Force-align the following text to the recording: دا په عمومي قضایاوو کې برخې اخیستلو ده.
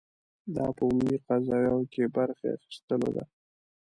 دا 0.55 0.65
په 0.75 0.81
عمومي 0.87 1.17
قضایاوو 1.27 1.89
کې 1.93 2.11
برخې 2.15 2.45
اخیستلو 2.57 3.09
ده. 3.15 3.23